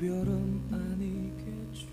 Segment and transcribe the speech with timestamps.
[0.00, 1.88] 이별은 아니겠죠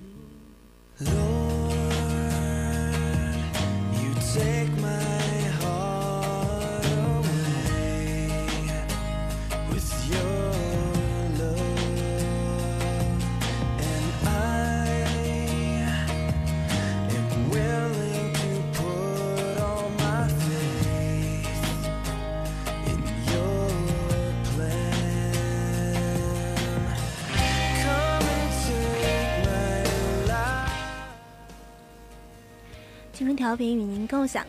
[33.46, 34.44] 调频与您共享，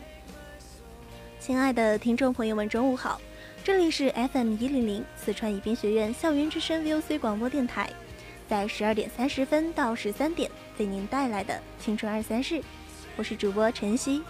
[1.38, 3.20] 亲爱的听众朋友们，中午好！
[3.62, 7.90] 这里是 FM 一零零四川宜宾学院校园之声 VOC 广播电台，
[8.48, 12.62] 在十二点三十分到十三点为您带来的青春二三事，
[13.16, 14.22] 我是主播晨曦。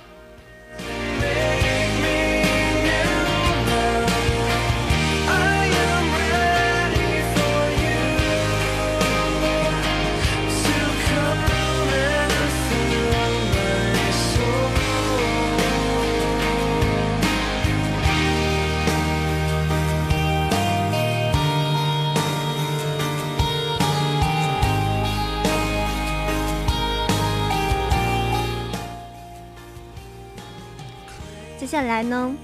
[31.77, 32.34] 下来呢，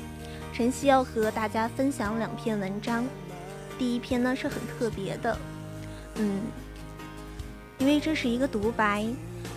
[0.52, 3.02] 晨曦要和大家分享两篇文章。
[3.78, 5.38] 第一篇呢是很特别的，
[6.16, 6.42] 嗯，
[7.78, 9.06] 因为这是一个独白，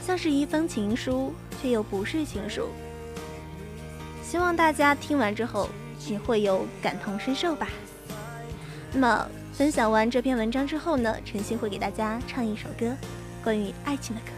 [0.01, 2.69] 像是一封情书，却又不是情书。
[4.23, 5.67] 希望大家听完之后
[6.08, 7.67] 也会有感同身受吧。
[8.93, 12.95] 那么分享完这篇文章之后呢，晨曦会给大家唱一首歌，
[13.43, 14.31] 关于爱情的歌。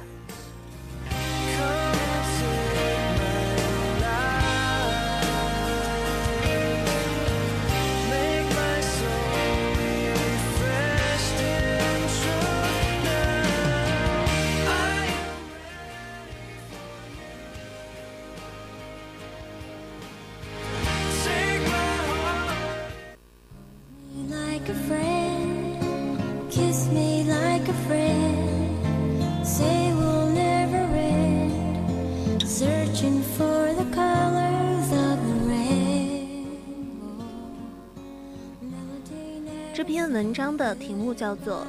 [40.09, 41.56] 文章的题目叫做《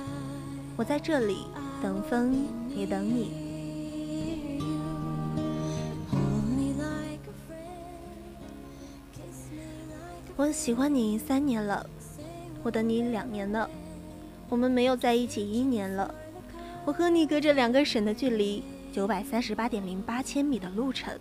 [0.76, 1.46] 我在这里
[1.82, 3.24] 等风也等你》。
[10.36, 11.84] 我喜欢你三年了，
[12.62, 13.68] 我等你两年了，
[14.48, 16.14] 我们没有在一起一年了。
[16.84, 18.62] 我和你隔着两个省的距离，
[18.92, 21.12] 九百三十八点零八千米的路程。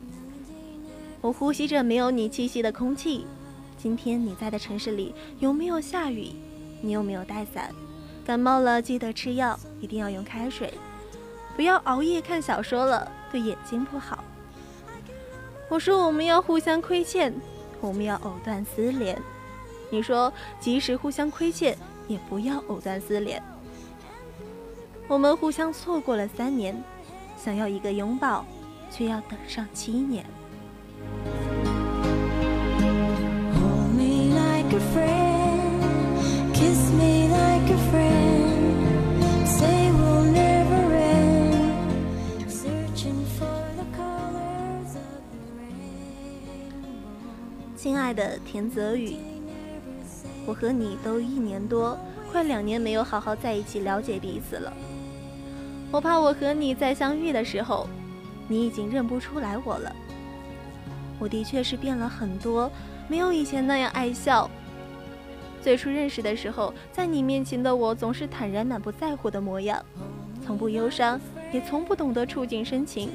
[1.20, 3.26] 我呼吸着没有你气息的空气。
[3.76, 6.32] 今天你在的城市里有没有下雨？
[6.82, 7.74] 你有没有带伞？
[8.26, 10.74] 感冒了记得吃药，一定要用开水，
[11.56, 14.24] 不要熬夜看小说了，对眼睛不好。
[15.70, 17.34] 我说我们要互相亏欠，
[17.80, 19.18] 我们要藕断丝连。
[19.90, 21.78] 你说即使互相亏欠，
[22.08, 23.42] 也不要藕断丝连。
[25.08, 26.84] 我们互相错过了三年，
[27.38, 28.46] 想要一个拥抱，
[28.92, 30.26] 却要等上七年。
[47.76, 49.16] 亲爱的田泽宇，
[50.46, 51.98] 我和你都一年多，
[52.32, 54.74] 快两年没有好好在一起了解彼此了。
[55.92, 57.88] 我怕我和你再相遇的时候，
[58.48, 59.96] 你已经认不出来我了。
[61.20, 62.70] 我的确是变了很多，
[63.08, 64.50] 没有以前那样爱笑。
[65.62, 69.84] 最初认识的时候，在你面前的我总是坦然满不在乎的模样，
[70.46, 71.20] 从不忧伤，
[71.52, 73.12] 也从不懂得触景生情，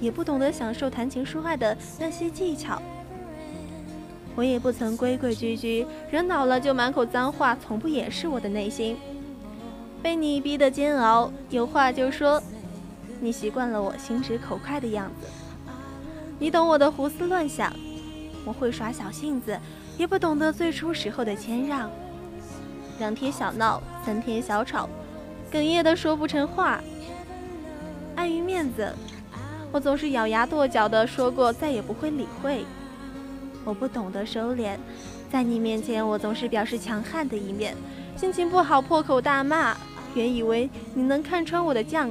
[0.00, 2.80] 也不懂得享受谈情说爱的那些技巧。
[4.36, 8.96] 我也不曾规规矩矩，人老了就满口脏话，从不掩饰我的内心。
[10.02, 12.42] 被你逼得煎熬，有话就说。
[13.22, 15.26] 你习惯了我心直口快的样子，
[16.38, 17.70] 你懂我的胡思乱想。
[18.46, 19.58] 我会耍小性子，
[20.00, 21.90] 也不懂得最初时候的谦让。
[22.98, 24.88] 两天小闹，三天小吵，
[25.52, 26.80] 哽咽的说不成话。
[28.16, 28.90] 碍于面子，
[29.70, 32.64] 我总是咬牙跺脚的说过再也不会理会。
[33.62, 34.78] 我不懂得收敛，
[35.30, 37.76] 在你面前我总是表示强悍的一面，
[38.16, 39.76] 心情不好破口大骂。
[40.14, 42.10] 原以为你能看穿我的犟，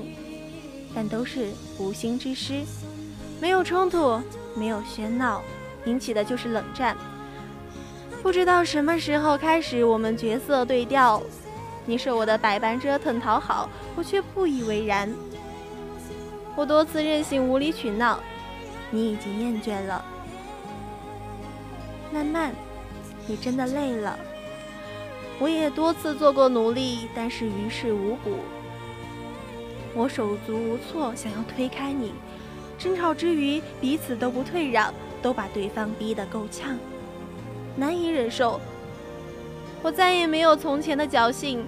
[0.94, 1.48] 但都是
[1.80, 2.62] 无心之失。
[3.42, 4.22] 没有冲突，
[4.56, 5.42] 没有喧闹，
[5.86, 6.96] 引起的就是冷战。
[8.22, 11.22] 不知道什么时候开始，我们角色对调。
[11.86, 15.12] 你是我的百般折腾讨好，我却不以为然。
[16.56, 18.20] 我多次任性无理取闹，
[18.92, 20.04] 你已经厌倦了。
[22.12, 22.54] 慢慢，
[23.26, 24.20] 你真的累了。
[25.40, 28.36] 我也多次做过努力，但是于事无补。
[29.96, 32.12] 我手足无措，想要推开你，
[32.78, 36.78] 争吵之余彼此都不退让，都把对方逼得够呛，
[37.80, 38.60] 难以忍受。
[39.82, 41.66] 我再也没有从前的侥幸，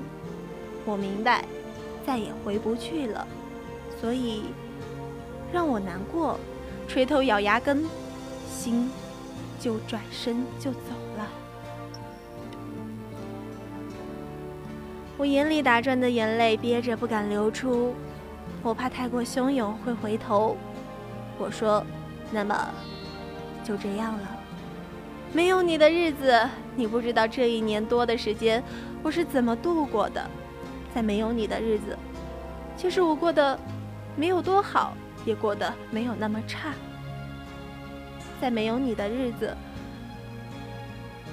[0.83, 1.45] 我明白，
[2.05, 3.25] 再也回不去了，
[4.01, 4.43] 所以
[5.53, 6.37] 让我难过，
[6.89, 7.85] 垂头咬牙根，
[8.49, 8.91] 心
[9.57, 11.27] 就转身就走了。
[15.17, 17.95] 我眼里打转的眼泪憋着不敢流出，
[18.61, 20.57] 我怕太过汹涌会回头。
[21.37, 21.81] 我说
[22.29, 22.67] ：“那么
[23.63, 24.40] 就这样了。
[25.33, 26.37] 没有你的日子，
[26.75, 28.61] 你不知道这一年多的时间
[29.01, 30.29] 我是怎么度过的。
[30.93, 31.97] 在没有你的日子，
[32.75, 33.57] 其实我过得
[34.15, 34.93] 没有多好，
[35.23, 36.73] 也过得没有那么差。
[38.41, 39.55] 在没有你的日子。”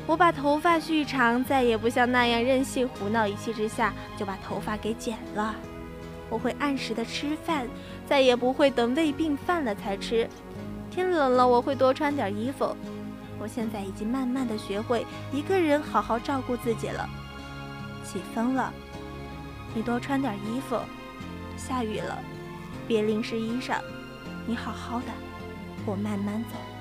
[0.06, 5.54] 我把头发蓄长，再也不像那样任性胡闹，一气之下就把头发给剪了。
[6.30, 7.66] 我会按时的吃饭，
[8.06, 10.26] 再也不会等胃病犯了才吃。
[10.90, 12.74] 天冷了，我会多穿点衣服。
[13.38, 17.08] 我现在已经慢慢的学会一个人好好照顾自己了。
[18.04, 18.72] 起风了，
[19.74, 20.78] 你多穿点衣服。
[21.56, 22.18] 下雨了，
[22.86, 23.78] 别淋湿衣裳。
[24.46, 25.06] 你好好的，
[25.84, 26.77] 我慢慢走。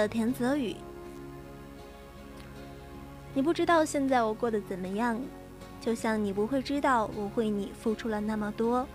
[0.00, 0.74] 的田泽宇，
[3.34, 5.20] 你不知道现在我过得怎么样，
[5.78, 8.88] 就像你不会知道我为你付出了那么多，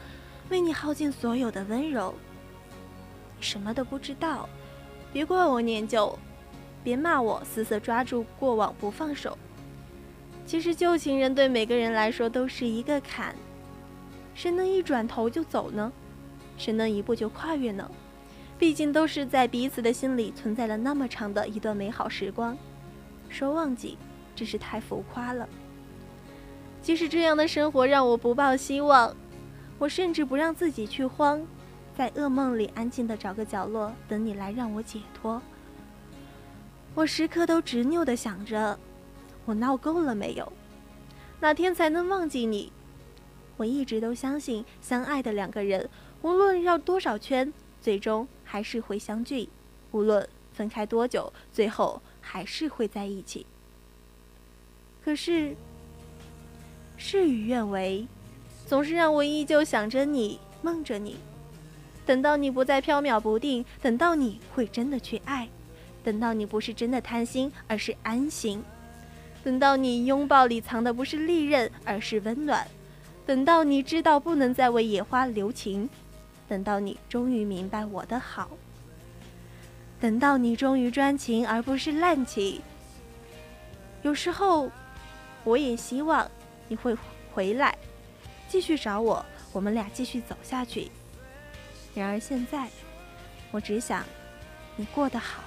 [0.50, 2.12] 为你耗尽所有的温柔。
[3.38, 4.50] 你什么都不知道，
[5.14, 6.18] 别怪我念旧，
[6.84, 9.38] 别骂我死死抓住过往不放手。
[10.48, 13.36] 其实旧情人对每个人来说都是一个坎，
[14.34, 15.92] 谁能一转头就走呢？
[16.58, 17.92] 谁能一步就跨越呢？
[18.58, 22.58] 毕竟都是在彼此的心里存在了那么长的一段美好时光，
[23.28, 23.98] 说忘记，
[24.34, 25.48] 真是太浮夸了。
[26.82, 29.16] 即使这样的生活让我不抱希望，
[29.78, 31.46] 我甚至不让自己去慌，
[31.98, 35.42] 在噩梦里安静的找个角落等你来让我解脱。
[36.94, 38.80] 我时刻都执拗的想着，
[39.44, 40.54] 我闹够了没有？
[41.42, 42.72] 哪天才能忘记你？
[43.58, 45.90] 我一直都相信，相爱的两个人，
[46.22, 47.52] 无论绕多少圈，
[47.82, 48.26] 最终。
[48.46, 49.50] 还是会相聚，
[49.92, 53.46] 无论分开多久，最后还是会在一起。
[55.04, 55.56] 可是
[56.96, 58.08] 事与愿违，
[58.66, 61.18] 总是让我依旧想着你，梦着你。
[62.06, 65.50] 等到你不再飘渺不定，等到你会真的去爱，
[66.04, 68.64] 等到你不是真的贪心，而是安心，
[69.44, 72.68] 等到你拥抱里藏的不是利刃，而是温暖，
[73.26, 75.90] 等到你知道不能再为野花留情。
[76.48, 78.50] 等到你终于明白我的好，
[80.00, 82.62] 等到你终于专情而不是滥情。
[84.04, 84.70] 有时候，
[85.44, 86.30] 我也希望
[86.68, 86.96] 你会
[87.34, 87.76] 回来，
[88.48, 90.92] 继续找我，我们俩继续走下去。
[91.96, 92.68] 然而现在，
[93.52, 94.04] 我只想
[94.76, 95.42] 你过得好。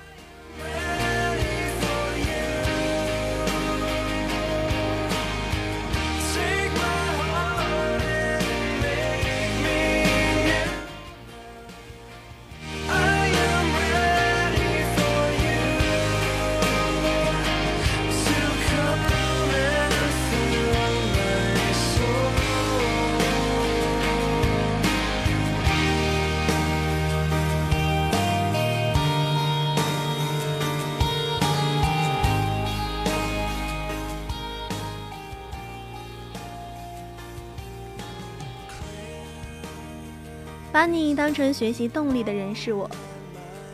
[40.92, 42.90] 你当成学习动力的人是我，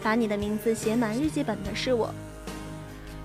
[0.03, 2.13] 把你的名字写满日记本的是我。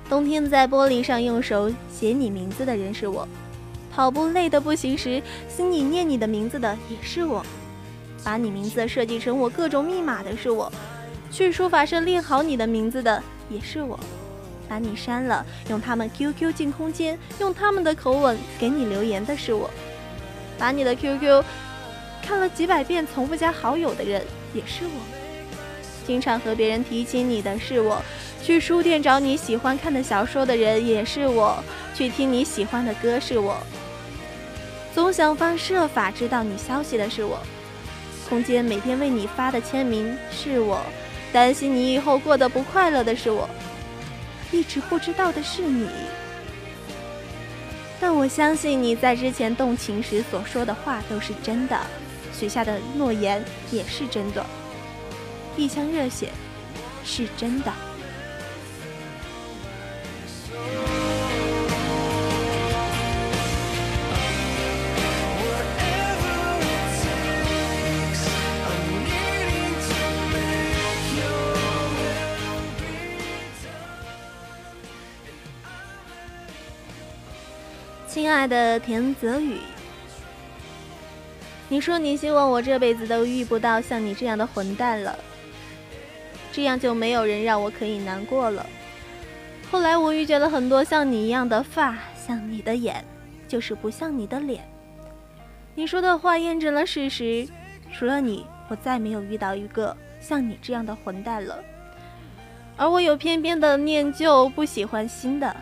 [0.10, 3.28] 冬天在玻璃上用手写你名字的人是我，
[3.94, 7.46] 跑步累得不行时心里念你的名字的也是我，
[8.24, 10.72] 把你名字设计成我各种密码的是我，
[11.32, 14.00] 去书法社练好你的名字的也是我，
[14.68, 19.70] 把你删了用他们 QQ 进空间，用他们的口吻给你留言的是我，
[20.58, 21.44] 把你的 QQ
[22.30, 24.22] 看了几百遍从不加好友的人
[24.54, 25.02] 也是我，
[26.06, 28.00] 经常和别人提起你的是我。
[28.44, 31.58] 去书店找你喜欢看的小说的人也是我，
[31.96, 33.58] 去听你喜欢的歌是我，
[34.94, 37.40] 总想方设法知道你消息的是我，
[38.30, 40.80] 空间每天为你发的签名是我，
[41.34, 43.50] 担心你以后过得不快乐的是我，
[44.52, 45.90] 一直不知道的是你，
[48.00, 51.76] 但我相信你在之前动情时所说的话都是真的，
[52.40, 54.46] 许下的诺言也是真的，
[55.58, 56.32] 一腔热血
[57.04, 57.74] 是真的。
[78.08, 79.58] 亲爱的田泽宇，
[81.72, 85.18] 你说你希望我这辈子都遇不到像你这样的混蛋了，
[86.52, 88.66] 这样就没有人让我可以难过了。
[89.72, 93.06] 后来我遇见了很多像你一样的发，像你的眼，
[93.48, 94.68] 就是不像你的脸。
[95.76, 97.48] 你说的话验证了事实，
[97.94, 101.64] 除了你，我再没有遇到一个像你这样的混蛋了。
[102.76, 105.56] 而我又偏偏的念旧，不喜欢新的。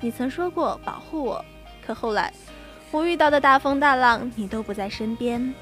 [0.00, 1.44] 你曾说过保护我，
[1.86, 2.32] 可后来
[2.92, 5.54] 我遇到的大风大浪，你都不在身边。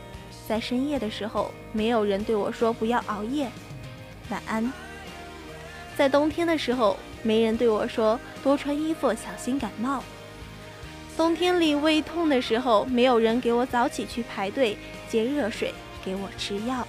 [0.47, 3.51] 在深夜的时候，没有人对我说不要熬夜，
[4.31, 4.73] 晚安。
[5.95, 10.03] 在冬天的时候，没人对我说多穿衣服，小心感冒。
[11.19, 16.87] 冬天里胃痛的时候，没有人给我早起去排队接热水给我吃药。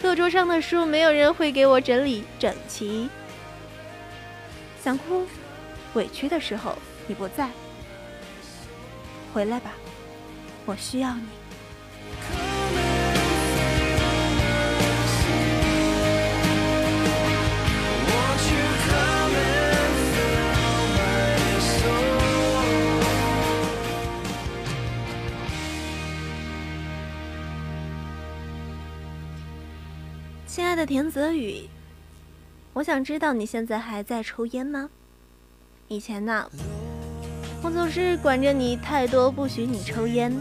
[0.00, 3.08] 课桌上的书，没有人会给我整理整齐。
[4.82, 5.24] 想哭。
[5.94, 7.48] 委屈的时候你不在，
[9.36, 9.70] 回来吧，
[10.64, 11.26] 我需要你。
[30.46, 31.68] 亲爱的田泽宇，
[32.72, 34.88] 我想知道你现在还在抽烟吗？
[35.88, 36.50] 以前呢，
[37.62, 40.32] 我总是管着你太多，不许你抽烟，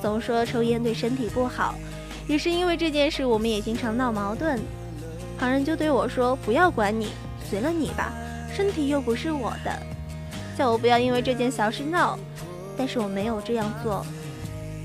[0.00, 1.74] 总说抽烟对身体不好。
[2.26, 4.60] 也是因为这件事，我们也经常闹矛盾。
[5.38, 7.08] 旁人就对我说：“不要管你，
[7.48, 8.12] 随了你吧，
[8.52, 9.70] 身体又不是我的。”
[10.56, 12.18] 叫我不要因为这件小事闹，
[12.76, 14.04] 但是我没有这样做。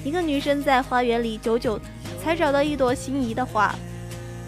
[0.04, 1.80] 一个女生在花园里久久
[2.22, 3.74] 才找到一朵心仪的花，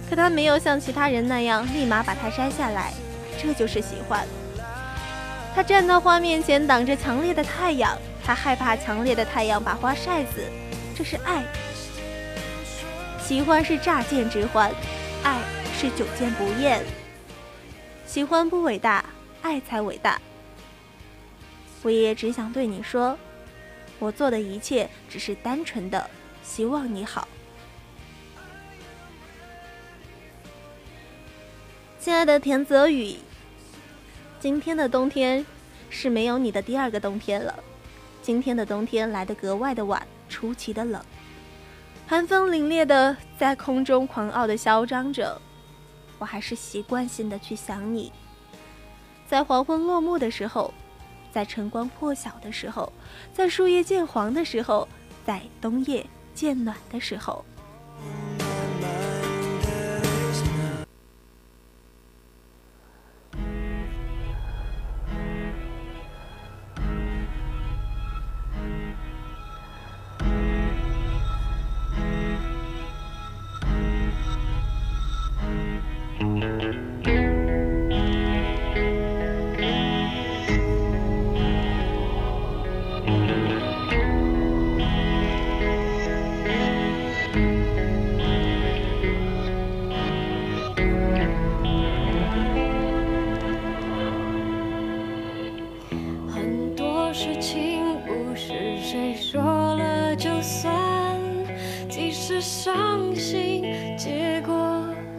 [0.09, 2.93] 可她没有像其他人那样立马把它摘下来，
[3.41, 4.27] 这就是喜欢。
[5.55, 7.95] 他站到花面前，挡着强烈的太阳。
[8.25, 10.49] 他害怕强烈的太阳把花晒死，
[10.95, 11.43] 这是爱。
[13.21, 14.73] 喜欢是乍见之欢，
[15.23, 15.39] 爱
[15.77, 16.83] 是久见不厌。
[18.07, 19.05] 喜欢不伟大，
[19.43, 20.19] 爱才伟大。
[21.83, 23.15] 我也只想对你说，
[23.99, 26.09] 我做的一切只是单纯的
[26.43, 27.27] 希望你好。
[31.99, 33.17] 亲爱的田泽宇。
[34.43, 35.45] 今天的冬天
[35.89, 37.63] 是没有你的第二个冬天了。
[38.21, 41.01] 今天的冬天来得格外的晚，出奇的冷，
[42.05, 45.41] 寒风凛冽的在空中狂傲的嚣张着。
[46.19, 48.11] 我还是习惯性的去想你，
[49.25, 50.73] 在黄昏落幕的时候，
[51.31, 52.91] 在晨光破晓的时候，
[53.31, 54.85] 在树叶渐黄的时候，
[55.25, 57.45] 在冬夜渐暖的时候。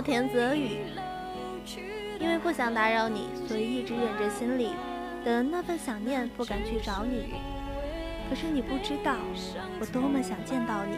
[0.00, 0.78] 田泽宇，
[2.20, 4.70] 因为不想打扰你，所以一直忍着心里
[5.24, 7.34] 的那份想念，不敢去找你。
[8.28, 9.14] 可是你不知道，
[9.80, 10.96] 我多么想见到你。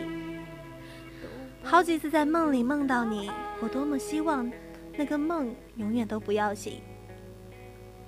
[1.63, 4.51] 好几次在梦里梦到你，我多么希望
[4.97, 6.81] 那个梦永远都不要醒。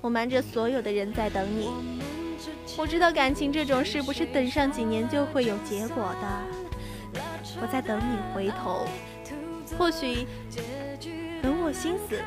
[0.00, 1.70] 我瞒着所有的人在等你。
[2.78, 6.42] 我知道感情这种事不是等上几年就会有结果的。
[7.60, 8.86] 我在等你回头，
[9.78, 10.26] 或许
[11.42, 12.20] 等我心死。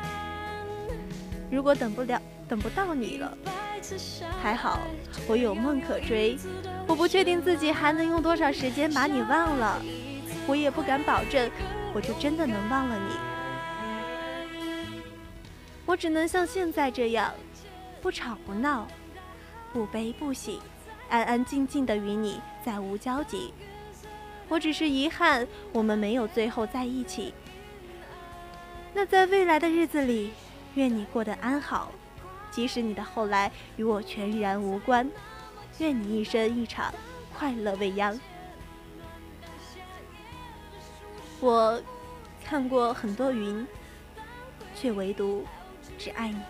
[1.50, 3.36] 如果等不了，等不到你了，
[4.42, 4.80] 还好
[5.28, 6.36] 我有梦可追。
[6.86, 9.80] 我不确定自己还能用多少时间把你忘了，
[10.46, 11.50] 我也不敢保证
[11.94, 13.14] 我就真的能忘了你。
[15.86, 17.32] 我只能像现在这样，
[18.02, 18.88] 不吵不闹，
[19.72, 20.60] 不悲不喜，
[21.08, 23.52] 安安静静的与你再无交集。
[24.48, 27.32] 我只是遗憾，我们没有最后在一起。
[28.96, 30.32] 那在未来的日子里，
[30.76, 31.90] 愿你过得安好，
[32.52, 35.10] 即使你的后来与我全然无关。
[35.78, 36.94] 愿你一生一场
[37.36, 38.16] 快乐未央。
[41.40, 41.82] 我
[42.44, 43.66] 看过很多云，
[44.76, 45.44] 却唯独
[45.98, 46.40] 只爱你。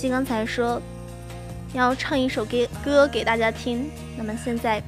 [0.00, 0.80] 晨曦刚才说
[1.74, 4.82] 要唱一首给歌给大家听，那么现在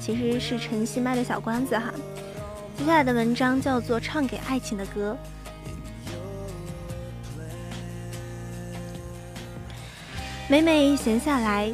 [0.00, 1.92] 其实是晨曦卖的小关子哈。
[2.78, 5.18] 接下来的文章叫做《唱给爱情的歌》。
[10.48, 11.72] 每每闲下来，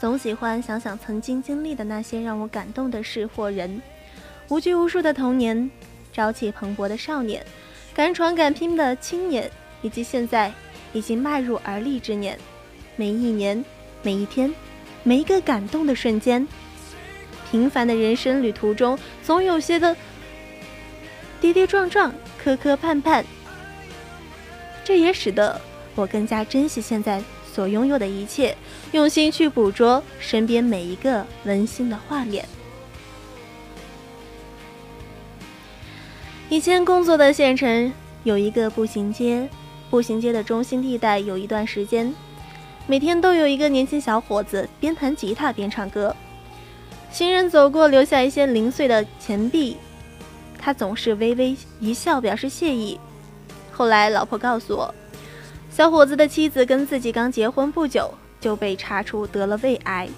[0.00, 3.80] 总喜欢想想曾经经历的那些让我感动的事或人，
[4.48, 5.70] 无拘无束的童年，
[6.12, 7.46] 朝气蓬勃的少年，
[7.94, 9.48] 敢闯敢拼的青年，
[9.82, 10.52] 以及现在
[10.92, 12.38] 已经迈入而立之年。
[12.96, 13.64] 每一年，
[14.02, 14.52] 每一天，
[15.02, 16.46] 每一个感动的瞬间，
[17.50, 19.96] 平凡的人生旅途中，总有些的
[21.40, 23.24] 跌跌撞撞、磕磕绊绊。
[24.84, 25.60] 这也使得
[25.94, 27.22] 我更加珍惜现在
[27.52, 28.56] 所拥有的一切，
[28.92, 32.44] 用心去捕捉身边每一个温馨的画面。
[36.48, 37.92] 以前工作的县城
[38.24, 39.48] 有一个步行街，
[39.90, 42.14] 步行街的中心地带有一段时间，
[42.86, 46.14] 每天都有一个年轻小伙子边弹吉他边唱歌。
[47.10, 49.76] 行人走过，留下一些零碎的钱币，
[50.58, 52.98] 他总是微微一笑表示谢意。
[53.72, 54.94] 后来老婆告诉我，
[55.70, 60.08] 小伙子的妻子跟自己刚结婚不久就被查出得了胃癌，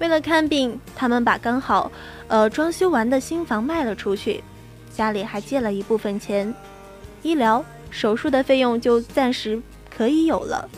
[0.00, 1.92] 为了看病，他们把刚好
[2.26, 4.42] 呃装修完的新房卖了出去，
[4.92, 6.52] 家里还借了一部分钱，
[7.22, 7.64] 医疗。
[7.90, 9.60] 手术的费用就暂时
[9.94, 10.68] 可以有了，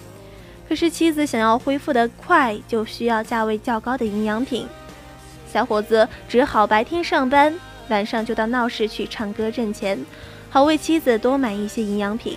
[0.69, 4.67] 可是妻子想要恢复得快，就需要价位较高的营养品。
[5.51, 7.55] 小伙子只好白天上班，
[7.89, 9.99] 晚上就到闹市去唱歌挣钱，
[10.51, 12.37] 好为妻子多买一些营养品。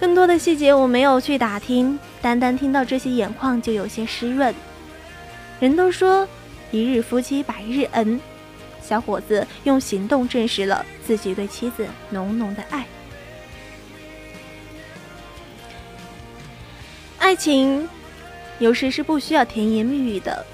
[0.00, 4.52] 更多的细节我没有去打听，单单听到这些，眼眶就有些湿润。
[5.60, 6.26] 人都说
[6.72, 8.18] 一日夫妻百日恩，
[8.82, 12.84] 小伙子用行动证实了自己对妻子浓浓的爱。
[17.22, 17.88] 爱情
[18.58, 20.44] 有时是不需要甜言蜜语的，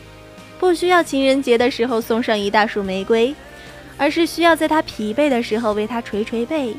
[0.61, 3.35] 不需要情人节的时候送上一大束玫瑰，
[3.96, 6.76] 而是需要在他疲惫的时候为他捶捶背，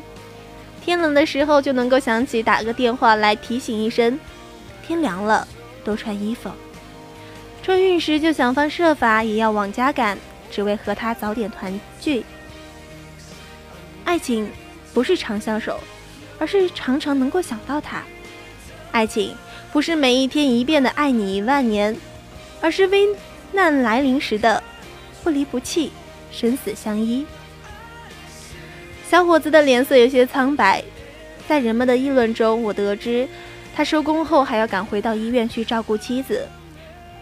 [0.86, 4.18] 天冷的时候就能够想起打个电话来提醒一声，
[4.86, 5.46] 天凉了
[5.84, 6.52] 多穿衣服。
[7.64, 10.16] 春运时就想方设法也要往家赶，
[10.52, 12.24] 只为和他早点团聚。
[14.06, 14.48] 爱情
[14.94, 15.80] 不是长相守，
[16.38, 18.04] 而是常常能够想到他。
[18.92, 19.36] 爱情。
[19.72, 21.96] 不是每一天一遍的爱你一万年，
[22.60, 23.08] 而是危
[23.52, 24.62] 难来临时的
[25.24, 25.92] 不离不弃，
[26.32, 27.26] 生死相依。
[29.08, 30.84] 小伙子的脸色有些苍白，
[31.48, 33.28] 在人们的议论中，我得知
[33.76, 36.48] 他收工后还要赶回到医院去照顾妻子，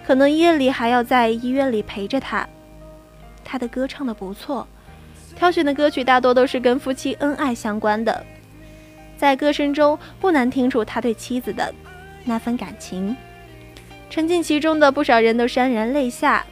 [0.05, 2.47] 可能夜里还要在医院里陪着他。
[3.43, 4.67] 他的歌唱的不错，
[5.35, 8.25] 挑选的歌曲大多都是跟夫妻恩爱相关的，
[9.17, 11.73] 在歌声中不难听出他对妻子的。
[12.27, 13.15] 那份感情，
[14.09, 16.45] 沉浸其中的不少人都潸然泪下。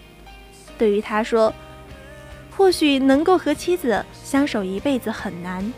[0.78, 1.54] 对于他说，
[2.56, 5.74] 或许能够和妻子相守一辈子很难，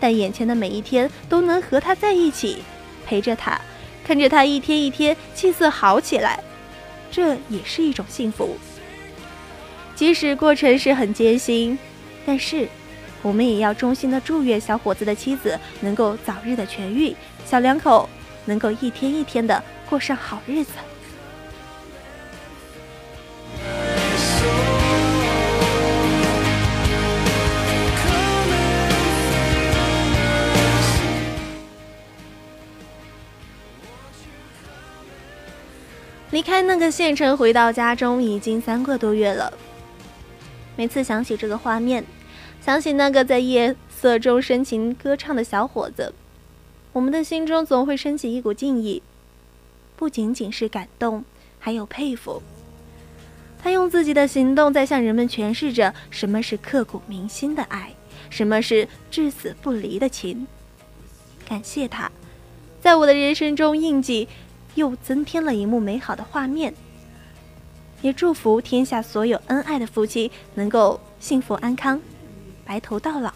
[0.00, 2.58] 但眼前的每一天都能和他在一起，
[3.06, 3.60] 陪着他，
[4.04, 6.40] 看着他一天一天气色好起来，
[7.10, 8.56] 这也是一种幸福。
[9.94, 11.78] 即使过程是很艰辛，
[12.26, 12.68] 但是
[13.22, 18.08] 我们也要衷心的祝愿小伙子的妻子能够早日的痊愈，小两口。
[18.46, 20.72] 能够一天一天的过上好日子。
[36.32, 39.50] 离开那个县城，回到家中已经三个多月了。
[40.76, 42.04] 每次想起这个画面，
[42.60, 46.12] 想起那个在夜色中深情歌唱的小伙子。
[46.96, 49.02] 我们的心中总会升起一股敬意，
[49.96, 51.22] 不仅仅是感动，
[51.58, 52.40] 还有佩服。
[53.62, 57.92] 他用自己的行动在向人们诠释着什么是刻骨铭心的爱，
[58.30, 60.46] 什么是至死不离的情。
[61.46, 62.10] 感谢他，
[62.80, 64.26] 在我的人生中印记
[64.74, 66.72] 又增添了一幕美好的画面。
[68.00, 72.00] 也祝福天下所有恩爱的夫妻能够幸福安康，
[72.64, 73.34] 白头到老。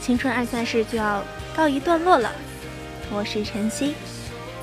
[0.00, 1.22] 青春二三事就要
[1.54, 2.32] 告一段落了。
[3.12, 3.94] 我是晨曦，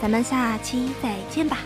[0.02, 1.60] 咱们下期再见吧。